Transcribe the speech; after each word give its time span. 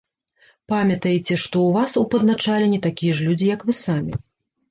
Памятаеце, 0.71 1.33
што 1.43 1.57
ў 1.65 1.69
вас 1.75 1.91
у 2.01 2.03
падначаленні 2.13 2.79
такія 2.87 3.13
ж 3.19 3.27
людзі, 3.27 3.45
як 3.55 3.61
вы 3.67 3.77
самі. 3.85 4.13